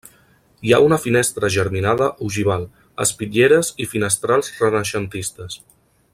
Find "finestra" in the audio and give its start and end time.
1.01-1.49